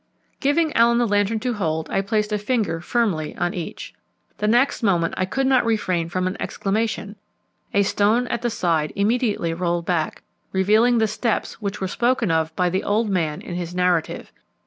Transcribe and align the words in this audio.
Giving 0.39 0.73
Allen 0.73 0.97
the 0.97 1.07
lantern 1.07 1.39
to 1.41 1.53
hold, 1.53 1.87
I 1.91 2.01
placed 2.01 2.31
a 2.33 2.39
finger 2.39 2.81
firmly 2.81 3.35
on 3.37 3.53
each. 3.53 3.93
The 4.39 4.47
next 4.47 4.81
moment 4.81 5.13
I 5.15 5.25
could 5.25 5.45
not 5.45 5.63
refrain 5.63 6.09
from 6.09 6.25
an 6.25 6.35
exclamation; 6.39 7.17
a 7.71 7.83
stone 7.83 8.25
at 8.29 8.41
the 8.41 8.49
side 8.49 8.93
immediately 8.95 9.53
rolled 9.53 9.85
back, 9.85 10.23
revealing 10.53 10.97
the 10.97 11.07
steps 11.07 11.61
which 11.61 11.79
were 11.79 11.87
spoken 11.87 12.31
of 12.31 12.51
by 12.55 12.67
the 12.67 12.83
old 12.83 13.11
man 13.11 13.41
in 13.41 13.53
his 13.53 13.75
narrative. 13.75 14.31